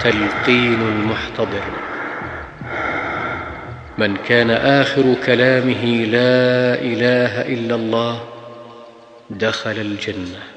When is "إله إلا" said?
6.80-7.74